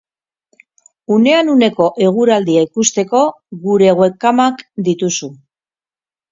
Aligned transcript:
Unean 1.15 1.51
uneko 1.55 1.89
eguraldia 2.07 2.65
ikusteko, 2.69 3.23
gure 3.69 3.95
webkamak 4.03 4.67
dituzu. 4.91 5.35